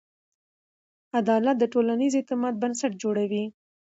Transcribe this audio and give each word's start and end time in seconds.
عدالت 1.19 1.55
د 1.59 1.63
ټولنیز 1.73 2.13
اعتماد 2.17 2.53
بنسټ 2.63 2.91
جوړوي. 3.03 3.45